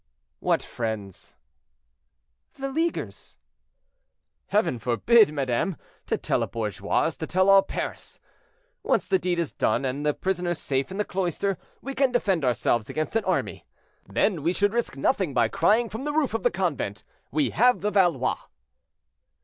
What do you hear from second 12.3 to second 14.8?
ourselves against an army. Then we should